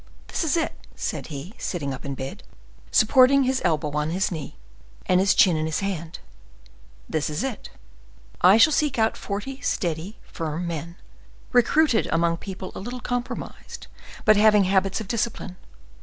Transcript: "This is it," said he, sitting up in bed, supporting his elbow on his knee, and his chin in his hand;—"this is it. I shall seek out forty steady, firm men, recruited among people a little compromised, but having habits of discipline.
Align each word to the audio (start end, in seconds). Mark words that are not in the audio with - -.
"This 0.29 0.43
is 0.43 0.57
it," 0.57 0.73
said 0.95 1.27
he, 1.27 1.53
sitting 1.59 1.93
up 1.93 2.03
in 2.05 2.15
bed, 2.15 2.41
supporting 2.89 3.43
his 3.43 3.61
elbow 3.63 3.91
on 3.91 4.09
his 4.09 4.31
knee, 4.31 4.57
and 5.05 5.19
his 5.19 5.35
chin 5.35 5.55
in 5.55 5.67
his 5.67 5.81
hand;—"this 5.81 7.29
is 7.29 7.43
it. 7.43 7.69
I 8.41 8.57
shall 8.57 8.73
seek 8.73 8.97
out 8.97 9.15
forty 9.15 9.61
steady, 9.61 10.17
firm 10.23 10.65
men, 10.65 10.95
recruited 11.51 12.07
among 12.07 12.37
people 12.37 12.71
a 12.73 12.79
little 12.79 12.99
compromised, 12.99 13.85
but 14.25 14.37
having 14.37 14.63
habits 14.63 14.99
of 15.01 15.07
discipline. 15.07 15.55